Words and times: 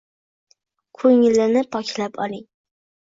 Koʻngilni 1.01 1.63
poklab 1.77 2.21
oling. 2.27 2.45